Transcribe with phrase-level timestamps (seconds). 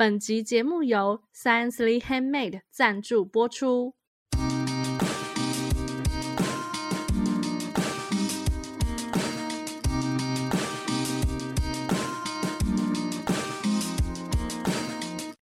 [0.00, 3.96] 本集节目由 Sciencely Handmade 赞助播出。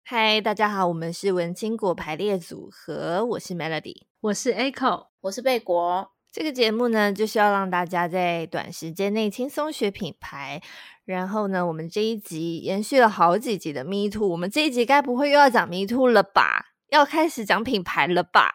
[0.05, 6.13] 嗨，大家好，我们是文青果排列组合，我是 Melody，我是 Echo，我是贝果。
[6.33, 10.63] 这个节目呢，就是要让大家在短时间内轻松学品牌。
[11.05, 16.69] 然后呢，我们这一集延续了好几集的 Me Too，我们这一集该不会又要讲 Me Too 了吧？
[16.89, 18.51] 要开始讲品牌了吧？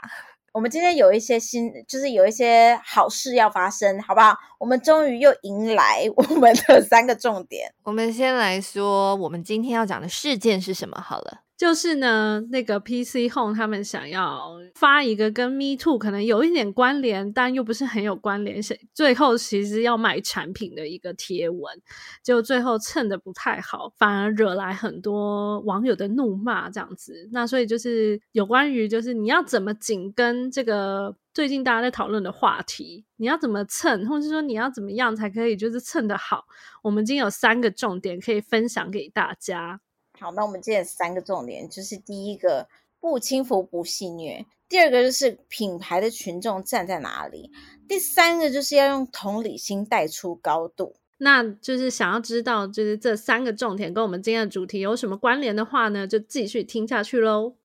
[0.54, 4.36] 我们今天有一些新，就是有一些好事要发生，好不好？
[4.58, 7.72] 我们终于又迎来我们的三个重点。
[7.84, 11.00] 我们先来说，我们今天要讲的事件是什么？
[11.00, 11.42] 好了。
[11.58, 18.62] 就是呢，那个 PC Home 他们想要发一个跟 Me Too 可能有一点关联，但又不是很有关联，
[18.94, 21.82] 最后其实要卖产品的一个贴文，
[22.24, 27.28] 就最后蹭的不太好，反而惹来很多网友的怒骂，这样子。
[27.32, 36.46] 那所以就是有关于就是你要怎么紧跟这个最近大家在讨论的话题，你要怎么蹭，或者是说你要怎么样才可以就是蹭得好，
[36.84, 39.82] 我们今天有三个重点可以分享给大家。
[40.20, 42.68] 好，那我们今天三个重点就是：第一个，
[43.00, 47.52] 不轻浮不戏虐；第二个就是品牌的群众站在哪里；
[47.88, 50.96] 第三个就是要用同理心带出高度。
[51.20, 57.56] 那就是想要知道，就是这三个重点跟我们今天的主题有什么关联的话呢，就继续听下去喽。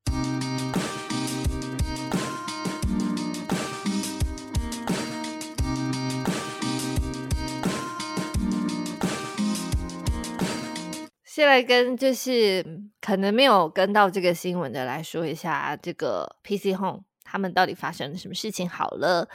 [11.34, 12.62] 先来跟就是
[13.00, 18.68] 可能没有跟到这个新闻的来说一下，这个 PC Home 他们到底发生了什么事情？
[18.68, 19.26] 好了，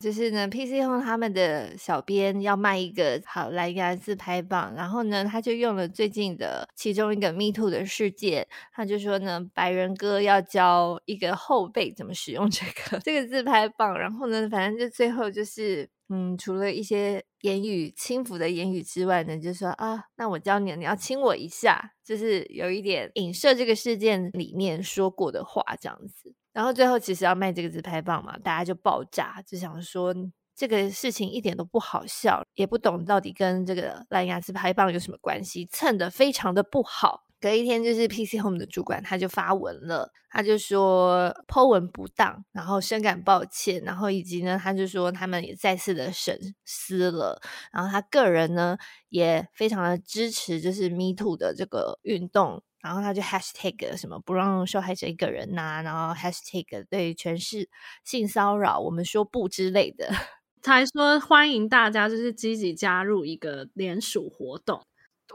[0.00, 15.88] 就是呢，PC Home 他们的小编要卖一个好蓝牙自拍棒，然后呢，他就用了最近的其中一个 Me Too 的事件，他就说呢，白人哥要教一个后辈怎么使用这个 这个自拍棒，然后呢，反正就最后就是。
[16.14, 26.32] 嗯，除了一些言语轻浮的言语之外呢，就说啊，那我教你，你要亲我一下，就是有一点影射这个事件里面说过的话这样子。
[26.52, 30.14] 然后最后其实要卖这个自拍棒嘛，大家就爆炸，就想说
[30.54, 37.24] 这个事情一点都不好笑，也不懂到底跟这个蓝牙自拍棒有什么关系，蹭的非常的不好。
[37.44, 47.38] 隔一天，就是 PC Home 的主管他就发文了，他就说 po 文不当，然后深感抱歉，然后以及呢，他就说他们也再次的审思了，
[47.70, 48.78] 然后他个人呢
[49.10, 57.68] 也非常的支持，就是 Me Too 的这个运动，然后他就 Hashtag 什么不让受害者一个人呐、然后 Hashtag 对全是
[58.04, 60.08] 性骚扰，我们说不之类的，
[60.62, 64.80] 他还说欢迎大家就是积极加入一个联署活动。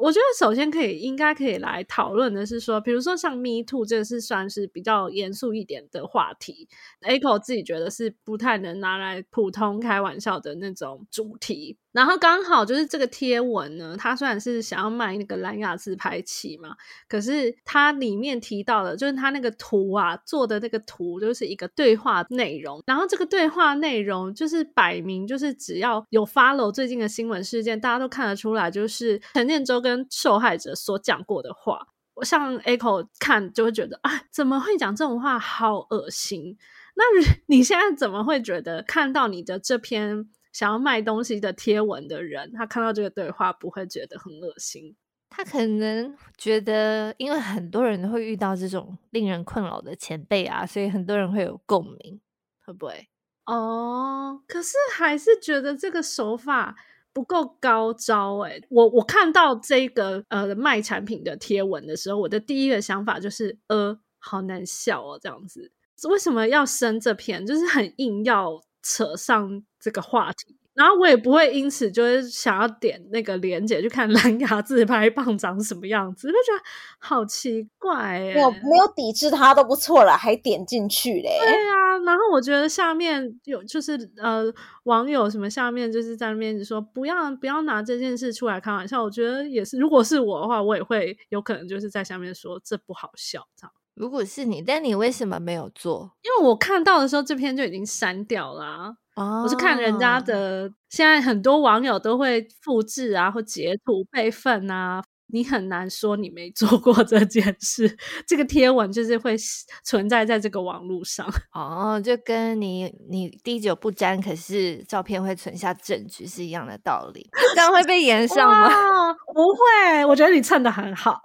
[0.02, 6.68] 我觉得首先可以应该可以来讨论的是说，比如说像 Me Too 这是算是比较严肃一点的话题
[7.02, 11.78] ，Echo 自己觉得是不太能拿来普通开玩笑的那种主题。
[11.92, 16.76] 然后刚好就是这个贴文呢，它虽然是想要卖那个蓝牙自拍器嘛，
[17.08, 22.84] 可是它里面提到的，就是它那个图啊做的那个图，就是一个对话内容。
[22.86, 31.88] 然后这个对话内容就是摆明就是只要有 follow 最近的新闻事件，大家都看得出来，就是陈建州跟受害者所讲过的话。
[32.14, 36.58] 我像 Echo 看就会觉得，啊，怎么会讲这种话，好恶心。
[36.96, 37.04] 那
[37.48, 40.30] 你现在怎么会觉得看到你的这篇？
[40.52, 44.96] 想要卖东西的贴文的人，他看到这个对话不会觉得很恶心。
[45.30, 52.20] 他可能觉得，因为很多人会遇到这种令人困扰的前辈啊，所以很多人会有共鸣，
[52.66, 53.08] 会不会？
[53.46, 56.76] 哦，可是还是觉得这个手法
[57.14, 58.66] 不够高招诶。
[58.70, 65.72] 我我看到这个呃卖产品的贴文的时候，我的第一个想法就是，呃，好难笑哦，这样子，
[66.10, 67.46] 为什么要生这篇？
[67.46, 68.60] 就是很硬要。
[68.90, 76.64] 扯上这个话题，然后我也不会因此就是想要点那个链接去看蓝牙自拍棒长什么样子，就觉得
[76.98, 78.44] 好奇怪哎、欸。
[78.44, 81.38] 我没有抵制它都不错了，还点进去嘞。
[81.40, 84.52] 对啊，然后我觉得下面有就是呃
[84.86, 93.72] 网友什么下面就是在那边说不要不要拿这件事出来开玩笑，我觉得也是，如果是我的话，我也会有可能就是在下面说这不好笑这样。
[94.00, 96.10] 如果是你，但你为什么没有做？
[96.24, 98.94] 因为我看到的时候，这篇就已经删掉了啊。
[99.18, 105.04] 哦，我是看人家的，现在很多网友都会复制啊，或截图备份啊。
[105.32, 109.36] 你很难说你没做过这件事，这个贴文就是会
[109.84, 111.32] 存在在这个网络上。
[111.54, 117.30] 哦，就跟你你滴酒不沾，可是照片会存下证据是一样的道理。
[117.54, 119.14] 这样会被延上吗？
[119.36, 121.22] 不会，我觉得你蹭的很好。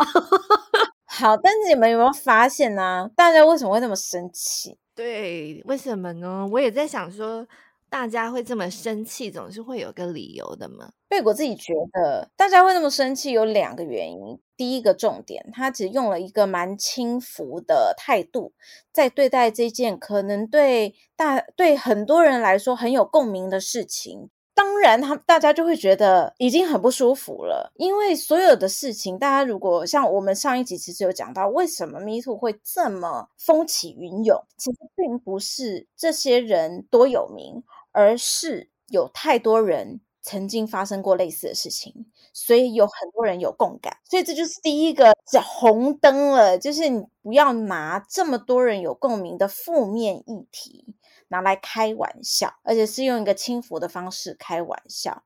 [1.16, 3.08] 好，但是你们有没有发现呢？
[3.14, 4.76] 大家为什么会那么生气？
[4.96, 6.48] 对，为什么呢？
[6.50, 7.46] 我也在想说。
[7.90, 10.90] 大家会这么生气，总是会有个理由的嘛。
[11.06, 14.36] 贝果自己觉得，大家会那么生气有两个原因。
[14.56, 18.52] 第一个重点，他只用了一个蛮轻浮的态度，
[18.90, 24.28] 在对待这件可能对大对很多人来说很有共鸣的事情。
[24.54, 37.62] 当然，他大家就会觉得已经很不舒服了，因为所有的事情，大家如果像我们上一集其实有讲到，为什么 Me Too 会这么风起云涌，其实并不是这些人多有名。
[37.96, 50.96] 而是有太多人曾经发生过类似的事情，所以有很多人有共感，所以这就是第一个是红灯了，就是你不要拿这么多人有共鸣的负面议题
[51.28, 55.24] 拿来开玩笑，而且是用一个轻浮的方式开玩笑。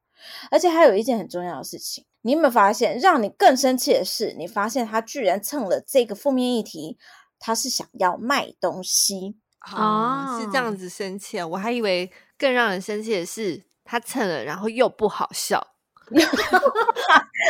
[0.50, 6.98] 而且还有一件很重要的事情，你有没有发现，让你更生气的是，你发现他居然蹭了这个负面议题，
[7.38, 11.46] 他是想要卖东西啊、哦，是这样子生气啊？
[11.46, 12.10] 我还以为。
[12.40, 15.58] 更让人生气的是，他蹭了，然后又不好笑。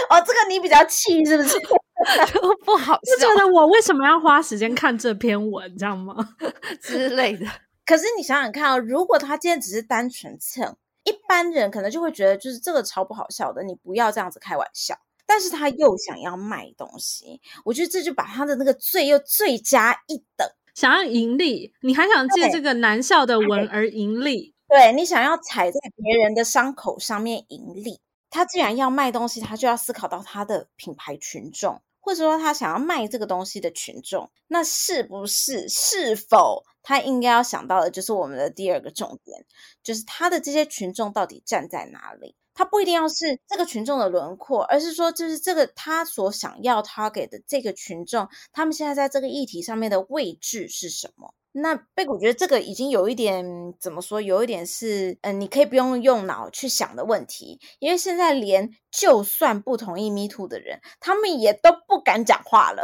[0.08, 1.58] 哦，这个你比较气是不是？
[2.64, 6.14] 不好笑，就觉得我为什么要花时间看这篇文，这样吗？
[6.80, 7.44] 之类的。
[7.84, 14.96] 可是你想想看哦，如果他今天只是单纯蹭，一般人可能就会觉得就是这个超不好笑的，你不要这样子开玩笑。
[15.26, 24.54] 但是他又想要卖东西，我觉得这就把他的那个罪又罪加一等，想要盈利，你还想借这个难笑的文而盈利。
[24.68, 39.46] 对，你想要踩在别人的伤口上面盈利，他既然要卖东西，他就要思考到他的品牌群众，或者说他想要卖这个东西的群众，那是不是是否他应该要想到的就是我们的第二个重点，
[39.82, 42.36] 就是他的这些群众到底站在哪里？
[42.58, 51.32] 他不一定要是这个群众的轮廓，而是说就是这个他所想要 target 的这个群众，他们现在在这个议题上面的位置是什么？
[51.52, 53.46] 那贝果觉得这个已经有一点
[53.78, 62.82] 怎么说，有一点是嗯、你可以不用用脑去想的问题，因为现在连就算不同意 Me Too 的人，他们也都不敢讲话了。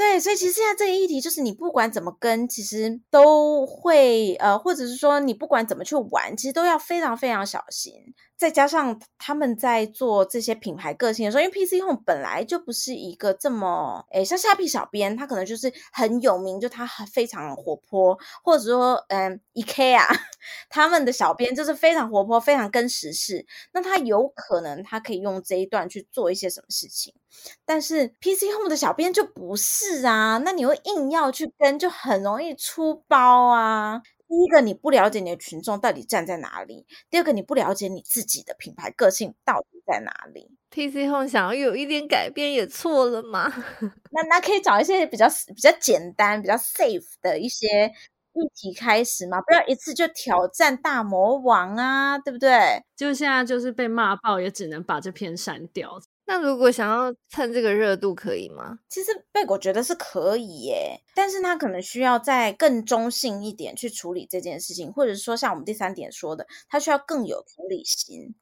[0.00, 8.14] 对，所以其实现在这个议题就是你不管怎么跟，其实都会呃，或者是说你不管怎么去玩，其实都要非常非常小心。
[8.34, 20.06] 再加上他们在做这些品牌个性的时候，因为 PC Home 本来就不是一个这么诶，像下皮小编，他可能就是很有名，就他非常活泼，或者说嗯，E K 啊
[20.70, 23.44] 他们的小编就是非常活泼，非常跟时事，
[23.74, 27.12] 那他有可能他可以用这一段去做一些什么事情，
[27.66, 34.00] 但是 PC Home 的小编就不是啊，那你会硬要去跟，就很容易出包啊。
[34.28, 40.56] 第一个，你不了解你的群众到底站在哪里；第二个，你不了解你自己的品牌个性到底在哪里。
[40.70, 43.52] PC Home 想要有一点改变也错了吗？
[44.12, 47.66] 那那可以找一些比较比较简单、比较 safe 的一些
[48.34, 49.40] 议题开始嘛？
[49.42, 52.80] 不要一次就挑战大魔王啊，对不对？
[52.96, 56.00] 就现在就是被骂爆，也只能把这篇删掉。
[56.32, 58.78] 那如果想要蹭这个热度，可以吗？
[58.88, 68.32] 其实贝果觉得是可以耶，但是他可能需要再更中性一点去处理这件事情，或者是说像我们第三点说的，他需要更有同理心，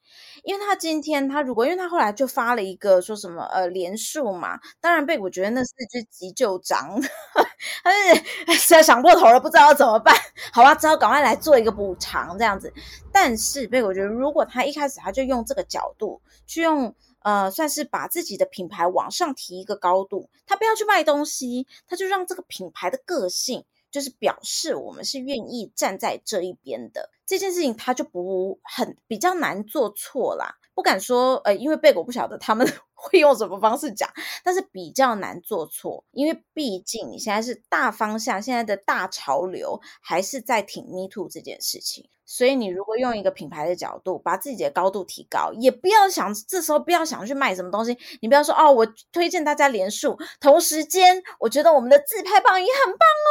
[0.45, 7.01] 因为他今天他如果，因为他后来就发了一个说什么呃连数嘛，当然贝果觉得那是就急救章，
[7.83, 10.15] 他是实在 想破头了，不知道怎么办，
[10.53, 12.71] 好吧，只好赶快来做一个补偿这样子。
[13.11, 16.95] 但是贝果觉得，如果他一开始他就用这个角度去用。
[17.29, 30.57] 呃，算是把自己的品牌往上提一个高度，他不要去卖东西，他就让这个品牌的个性，就是表示我们是愿意站在这一边的这件事情，他就不很比较难做错啦。
[30.79, 34.09] 不敢说，呃，因为贝果不晓得他们 会用什么方式讲，
[34.45, 42.09] 但是比较难做错，因为毕竟你现在是大方向，现在的大潮流还是在挺 Me Too 这件事情。
[42.25, 47.99] 所以你如果用一个品牌的角度，把自己的高度提高，也不要想这时候不要想去卖什么东西。
[48.21, 53.29] 你不要说哦，我推荐大家连数，同时间我觉得我们的自拍棒也很棒哦。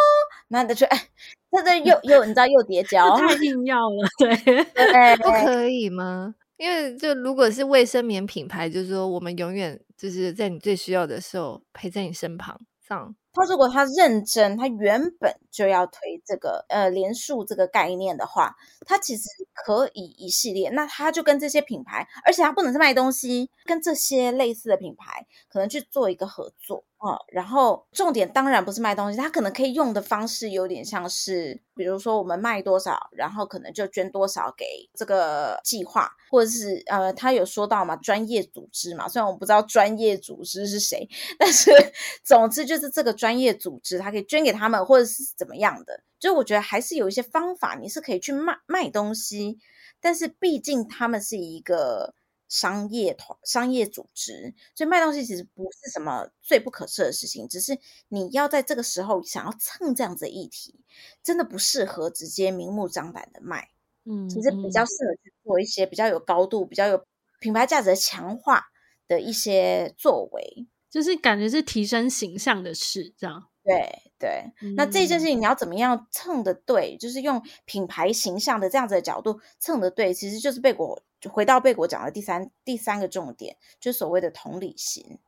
[0.50, 1.08] 那你就哎，
[1.50, 4.36] 这这又又你知道又叠 交，太硬要了， 对，
[4.76, 6.36] 对不可以吗？
[6.58, 13.16] 因为就如果是卫生棉品牌，就是说我们永远就是在你最需要的时候陪在你身旁，这样。
[13.34, 18.56] 他如果他认真，他原本就要推这个呃连署这个概念的话，
[18.88, 41.70] 他其实可以一系列，那他就跟这些品牌，而且他不能是卖东西，跟这些类似的品牌可能去做一个合作，哦，然后重点当然不是卖东西，他可能可以用的方式有点像是，比如说我们卖多少，然后可能就捐多少给这个计划，或者是呃，他有说到嘛，专业组织嘛，虽然我不知道专业组织是谁，但是
[42.26, 49.60] 总之就是这个专业组织，他可以捐给他们，或者是怎么样的，就我觉得还是有一些方法，你是可以去卖卖东西，
[50.02, 52.16] 但是毕竟他们是一个。
[52.48, 57.78] 商业团、商业组织，所以卖东西其实不是什么最不可赦的事情，只是
[58.08, 60.80] 你要在这个时候想要蹭这样子的议题，
[61.22, 63.70] 真的不适合直接明目张胆的卖。
[64.06, 67.06] 嗯，其实比较适合去做一些比较有高度、比较有
[67.40, 68.68] 品牌价值的强化
[69.08, 73.50] 的一些作为，就是感觉是提升形象的事，这样。
[73.66, 81.04] 对对，那这件事情你要怎么样蹭的对，就是用品牌形象的这样子的角度蹭的对，其实就是贝果。
[81.20, 85.20] 就回到贝果讲的第三第三个重点，就所谓的同理心。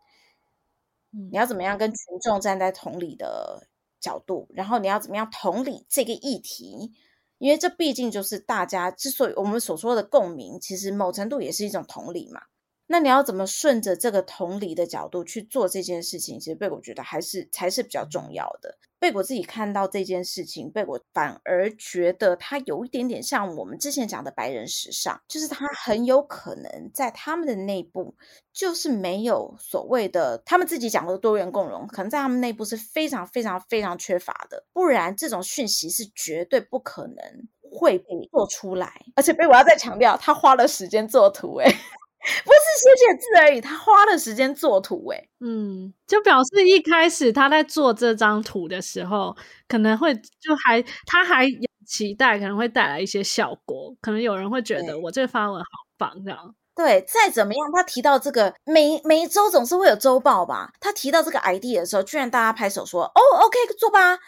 [1.11, 3.67] 你要怎么样跟群众站在同理的
[3.99, 6.91] 角度，然后你要怎么样同理这个议题？
[7.39, 12.41] 因为这毕竟就是大家之所以我们所说的共鸣，其实某程度也是一种同理嘛。
[12.91, 16.39] 那你要怎么顺着这个同理的角度去做这件事情？
[16.39, 18.79] 其实贝果觉得还是才是比较重要的。
[18.97, 28.15] 贝果自己看到这件事情，贝果反而觉得他有一点点像我们之前讲的白人时尚，就是他很有可能在他们的内部
[28.51, 37.15] 就是没有所谓的他们自己讲的多元共融，可能在他们内部是非常非常非常缺乏的，不然这种讯息是绝对不可能
[37.71, 39.05] 会被做出来。
[39.15, 41.71] 而且贝果要再强调，他花了时间做图，诶
[42.43, 49.35] 不是写写字而已，他花了时间做图诶，嗯，就表示一开始他在做这张图的时候，
[49.67, 51.51] 可能会就还他还有
[51.87, 56.55] 期待，可能会带来一些效果，可能有人会觉得我这个发文好棒，这样。
[56.75, 60.71] 对，再怎么样，他提到这个每每一周总是会有周报吧？
[60.79, 64.19] 他提到这个 idea 的时候，居然大家拍手说：“哦，OK，做吧。”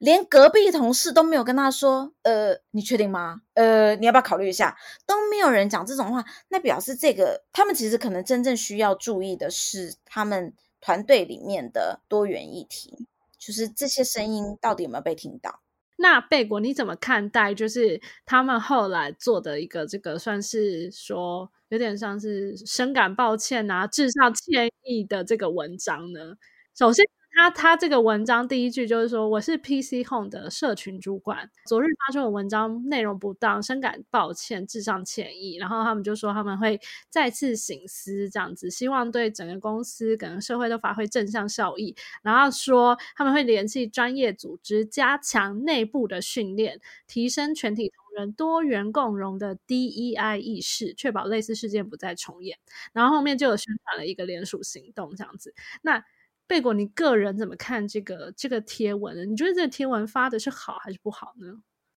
[0.00, 3.42] 连隔壁同事都没有跟他说，呃，你确定吗？
[3.52, 4.74] 呃，你要不要考虑一下？
[5.06, 13.06] 都没有人讲这种话，那表示这个他们其实可能真正需要注意的是他们团队里面的多元议题，
[13.38, 15.60] 就是这些声音到底有没有被听到？
[15.96, 17.52] 那贝果你怎么看待？
[17.52, 26.36] 就是他们后来做的一个这个，算是说有点像是深感抱歉啊，致上歉意的这个文章呢？
[26.74, 27.04] 首先。
[27.32, 35.56] 他他这个文章第一句就是说，我是 PC Home 的社群主管，昨日发出的文章内容不当，深感抱歉，致上歉意。
[35.56, 41.94] 然后他们就说他们会再次省思，这样子，希望对整个公司、整个社会都发挥正向效益。
[42.22, 52.58] 然后说他们会联系专业组织，加强内部的训练，提升全体同仁多元共融的 DEI 意识，确保类似事件不再重演。
[52.92, 55.54] 然后后面就有宣传了一个联署行动，这样子。
[55.82, 56.04] 那
[56.50, 59.24] 贝果，你个人怎么看这个这个贴文呢？
[59.24, 61.46] 你觉得这个贴文发的是好还是不好呢？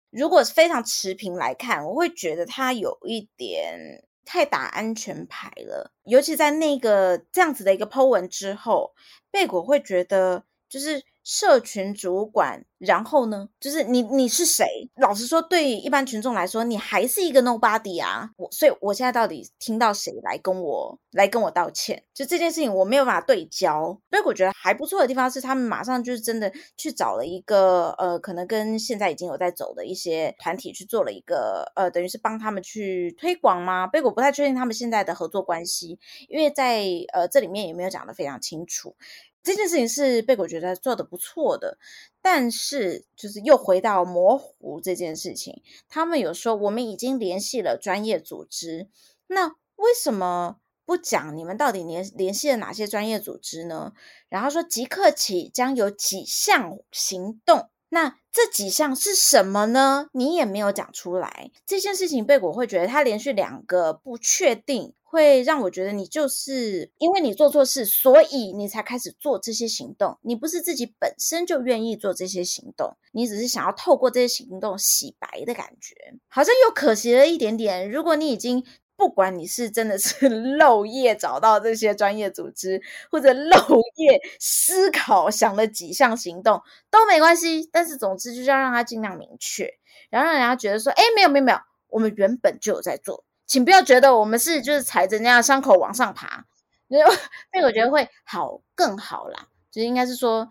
[0.10, 8.94] 如果非常持平来看，我会觉得他有一点太打安全牌了，尤其在那个这样子的一个 po 文之后，
[9.32, 11.04] 贝果会觉得就是。
[11.24, 14.66] 社群主管，然后呢，就是你你是谁？
[14.96, 18.32] 老实说，对一般群众来说，你还是一个 nobody 啊。
[18.38, 22.04] 我所以，我现在到底听到谁来跟我来跟我道歉？
[22.12, 23.96] 就这件事情，我没有办法对焦。
[24.10, 33.86] 所以我觉得还不错的地方是，他们马上就是真的去找了一个呃，可能跟现在已经有在走的一些团体去做了一个呃，等于是帮他们去推广吗？
[33.86, 38.96] 贝果不太确定他们现在的合作关系，因为在呃这里面也没有讲得非常清楚。
[39.44, 41.78] 这件事情是贝果觉得做得不错的，
[42.22, 45.62] 但是就是又回到模糊这件事情。
[45.90, 48.88] 他们有说我们已经联系了专业组织，
[49.28, 53.94] 那为什么不讲你们到底联联系了哪些专业组织呢？
[54.30, 60.08] 然后说即刻起将有几项行动，那这几项是什么呢？
[60.14, 61.52] 你也没有讲出来。
[61.66, 64.94] 这件事情贝果会觉得他连续两个不确定。
[65.04, 70.18] 会让我觉得你就是因为你做错事，所以你才开始做这些行动。
[70.22, 75.94] 你不是自己本身就愿意做这些行动，你只是想要透过这些行动洗白的感觉，
[76.30, 77.92] 好像又可惜了一点点。
[77.92, 78.64] 如果你已经
[79.02, 80.30] 不管你是真的是
[80.60, 82.80] 漏夜找到这些专业组织，
[83.10, 83.58] 或者漏
[83.98, 89.74] 夜思考想了几项行动都没关系，但是总之就是要让他尽量明确，
[90.12, 91.58] 然后让人家觉得说，哎，没有没有没有，
[91.90, 93.24] 我们原本就有在做。
[93.48, 96.46] 请不要觉得我们是就是踩着人家的伤口往上爬，
[96.88, 100.48] 因为我觉得会好更好啦，就应该是说，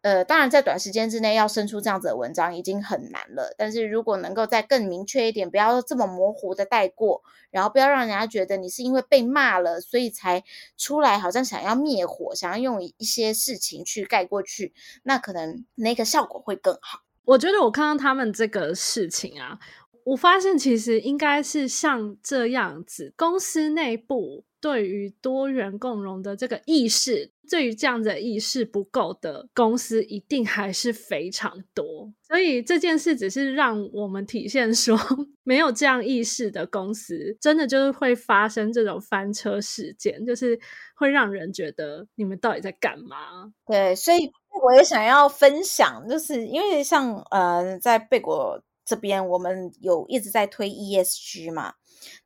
[0.00, 10.44] 呃，当然在短时间之内要生出这样子的文章已经很难了，但是如果能够再更明确一点，不要这么模糊的带过，然后不要让人家觉得你是因为被骂了，所以才
[10.76, 17.00] 出来，好像想要灭火，想要用一些事情去盖过去，那可能那个效果会更好。
[17.24, 19.58] 我觉得我看到他们这个事情啊，
[20.08, 24.44] 我发现其实应该是像这样子，公司内部。
[24.60, 32.12] 对于多元共融的这个意识，对于这样的意识不够的公司，一定还是非常多。
[32.26, 34.98] 所以这件事只是让我们体现说，
[35.44, 40.58] 没有这样意识的公司，真的就是会发生这种翻车事件，就是
[40.96, 43.52] 会让人觉得你们到底在干嘛？
[43.64, 44.28] 对，所以
[44.64, 51.74] 我也想要分享，就是因为像呃，在贝果这边，我们有一直在推 ESG 嘛。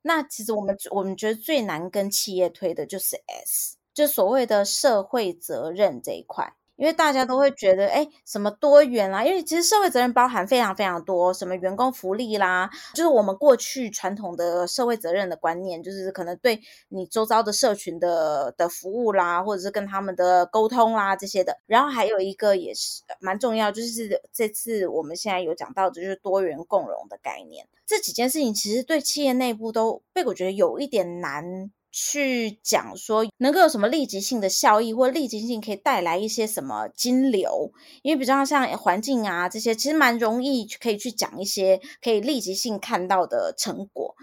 [0.02, 6.54] 那其实我们我们觉得最难跟企业推的就是 S，就所谓的社会责任这一块。
[6.76, 9.25] 因为大家都会觉得，哎，什么多元啦？
[9.25, 21.57] 因为其实社会责任包含非常非常多，什么员工福利啦，就是我们过去传统的社会责任的观念，就是可能对你周遭的社群的的服务啦，或者是跟他们的沟通啦这些的。
[21.67, 27.67] 然后还有一个也是蛮重要，就是这次我们现在有讲到的，就是多元共融的概念。
[27.87, 31.71] 这几件事情其实对企业内部都被我觉得有一点难。
[31.92, 37.70] 去讲说能够有什么立即性的效益，或立即性可以带来一些什么金流，
[38.02, 44.16] 因为比较像环境啊这些，其实蛮容易可以去讲一些可以立即性看到的成果。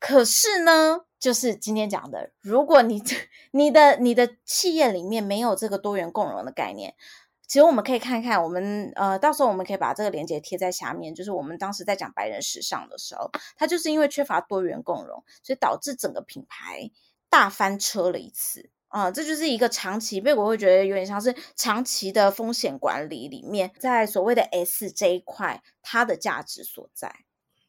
[0.00, 3.02] 可是呢，就是今天讲的，如果你
[3.52, 6.94] 你的你的企业里面没有这个多元共融的概念，
[7.54, 16.90] 其实我们可以看看，我们呃到时候我们可以把这个链接贴在下面，就是我们当时在讲白人时尚的时候，它就是因为缺乏多元共融，所以导致整个品牌。
[17.30, 27.14] 大翻车了一次啊、这就是一个长期，被我会觉得有点像是长期的风险管理里面，在所谓的 S 这一块，它的价值所在。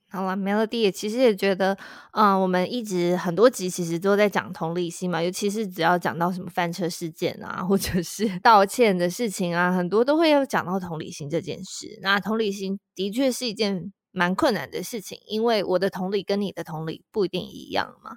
[0.10, 1.74] 好了，Melody 也其实也觉得，
[2.14, 12.00] 嗯、呃，我们一直很多集其实都在讲同理心嘛，尤其是只要讲到什么翻车事件啊，或者是 道歉的事情啊，很多都会要讲到同理心这件事。
[12.02, 18.12] 那同理心的确是一件蛮困难的事情，因为我的同理跟你的同理不一定一样嘛。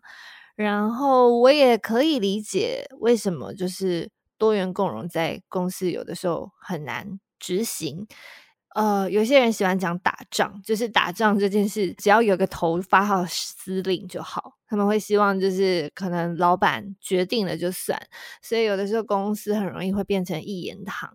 [0.54, 8.06] 然后我也可以理解为什么就是多元共融在公司有的时候很难执行。
[8.78, 14.52] 呃，有些人喜欢讲打仗，就是打仗这件事，只要有个头发号施令就好。
[14.68, 18.00] 他们会希望就是可能老板决定了就算，
[18.40, 21.12] 所以有的时候公司很容易会变成一言堂。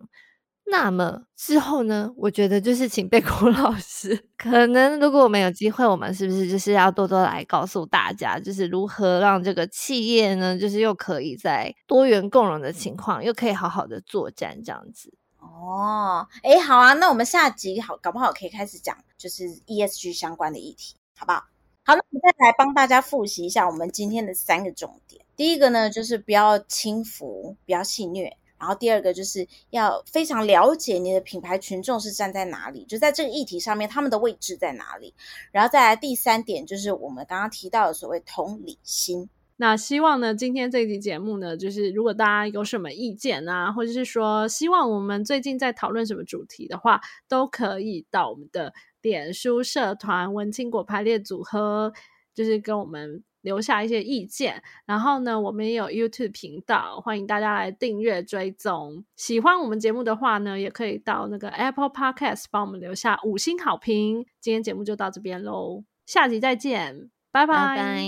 [0.66, 2.10] 那么之后呢？
[2.18, 15.14] 我觉得就是请贝果 老师，可能如果我们有机会，我们是不是就是要多多来告诉大家，就是如何让这个企业呢，就是又可以在多元共融的情况，又可以好好的作战这样子。
[15.54, 21.44] 哦，诶，好啊，那我们下集好，搞不好可以开始讲就是 ESG 相关的议题，好不好？
[21.84, 25.24] 好，那我们再来帮大家复习一下我们今天的三个重点。
[25.36, 28.32] 第一个呢，就是不要轻浮，不要戏谑。
[28.58, 35.14] 然后第二个就是要非常了解你的品牌群众是站在哪里，就在这个议题上面，他们的位置在哪里。
[35.52, 39.28] 然后再来第三点，就是我们刚刚提到的所谓同理心。
[39.56, 51.92] 那希望呢，今天这一集节目呢，就是如果大家有什么意见啊，或者是说希望我们最近在讨论什么主题的话，都可以到我们的脸书社团“文青果排列组合”，
[52.34, 53.22] 就是跟我们。
[53.44, 59.04] 留下一些意见，然后呢，我们也有 YouTube 频道，欢迎大家来订阅追踪。
[59.16, 64.24] 喜欢我们节目的话呢，也可以到那个 Apple Podcast 帮我们留下五星好评。
[64.40, 68.02] 今天节目就到这边喽，下集再见，拜拜。